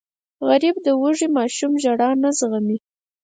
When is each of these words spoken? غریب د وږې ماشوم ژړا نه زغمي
غریب 0.47 0.75
د 0.85 0.87
وږې 1.01 1.27
ماشوم 1.37 1.73
ژړا 1.83 2.09
نه 2.23 2.29
زغمي 2.39 2.77